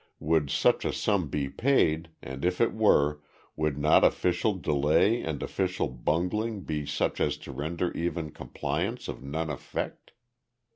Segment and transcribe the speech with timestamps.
[0.19, 3.21] Would such a sum be paid, and if it were,
[3.55, 9.21] would not official delay and official bungling be such as to render even compliance of
[9.21, 10.13] none effect?